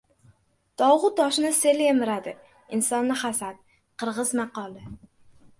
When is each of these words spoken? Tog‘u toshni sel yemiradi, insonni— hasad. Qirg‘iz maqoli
Tog‘u 0.81 1.11
toshni 1.19 1.51
sel 1.57 1.83
yemiradi, 1.85 2.33
insonni— 2.79 3.19
hasad. 3.27 3.63
Qirg‘iz 4.05 4.37
maqoli 4.41 4.87